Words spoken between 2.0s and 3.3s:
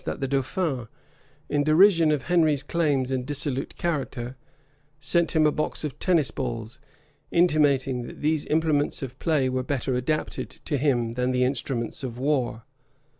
of Henry's claims and